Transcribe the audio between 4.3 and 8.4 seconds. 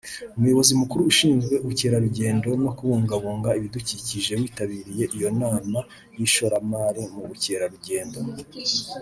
witabiriye iyo nama y’ishoramari mu bukerarugendo